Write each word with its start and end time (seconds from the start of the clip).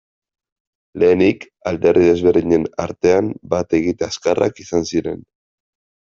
Lehenik, 1.01 1.43
alderdi 1.71 2.07
desberdinen 2.07 2.65
artean 2.85 3.29
bat 3.51 3.75
egite 3.81 4.07
azkarrak 4.07 4.63
izan 4.65 4.89
ziren. 4.93 5.21